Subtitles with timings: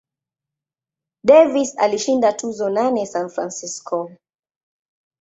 [1.25, 4.11] Davis alishinda tuzo nane San Francisco.